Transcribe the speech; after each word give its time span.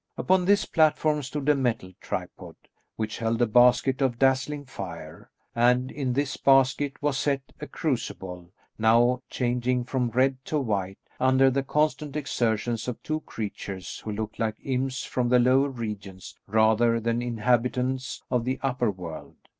Upon 0.17 0.45
this 0.45 0.65
platform 0.65 1.21
stood 1.21 1.47
a 1.47 1.53
metal 1.53 1.91
tripod, 2.01 2.55
which 2.95 3.19
held 3.19 3.39
a 3.39 3.45
basket 3.45 4.01
of 4.01 4.17
dazzling 4.17 4.65
fire, 4.65 5.29
and 5.53 5.91
in 5.91 6.13
this 6.13 6.37
basket 6.37 6.99
was 7.03 7.19
set 7.19 7.43
a 7.61 7.67
crucible, 7.67 8.51
now 8.79 9.21
changing 9.29 9.83
from 9.83 10.09
red 10.09 10.43
to 10.45 10.59
white, 10.59 10.97
under 11.19 11.51
the 11.51 11.61
constant 11.61 12.15
exertions 12.15 12.87
of 12.87 12.99
two 13.03 13.19
creatures 13.19 13.99
who 13.99 14.11
looked 14.11 14.39
like 14.39 14.57
imps 14.63 15.03
from 15.03 15.29
the 15.29 15.37
lower 15.37 15.69
regions 15.69 16.35
rather 16.47 16.99
than 16.99 17.21
inhabitants 17.21 18.23
of 18.31 18.43
the 18.43 18.57
upper 18.63 18.89
world. 18.89 19.35